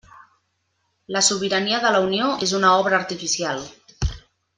[1.15, 3.63] La sobirania de la Unió és una obra artificial.